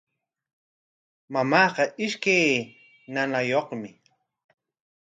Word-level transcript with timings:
Mamaaqa 1.33 1.83
ishkay 2.05 2.43
ñañayuqmi. 3.13 3.89